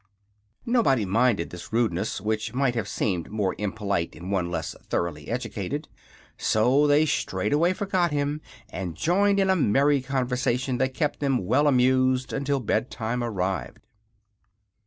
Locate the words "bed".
12.59-12.89